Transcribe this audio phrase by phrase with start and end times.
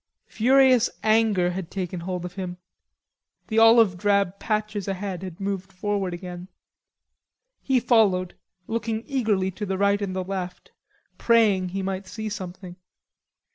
[0.25, 2.57] Furious anger had taken hold of him.
[3.49, 6.47] The olive drab patches ahead had moved forward again.
[7.61, 8.33] He followed,
[8.65, 10.71] looking eagerly to the right and the left,
[11.19, 12.77] praying he might see something.